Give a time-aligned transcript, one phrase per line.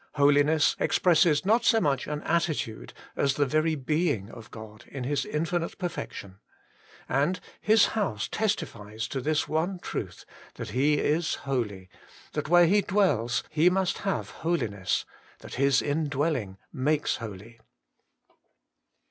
[0.15, 5.27] Holiness expresses not so much an attribute as the very being of God in His
[5.27, 6.39] infinite perfection,
[7.07, 10.25] and His house testifies to this one truth,
[10.55, 11.87] that He is holy,
[12.33, 15.05] that where He dwells He must have holiness,
[15.37, 17.59] that His indwelling makes holy.